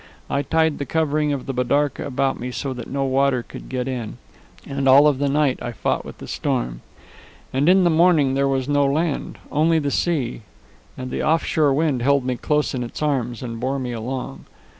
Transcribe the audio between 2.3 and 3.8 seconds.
me so that no water could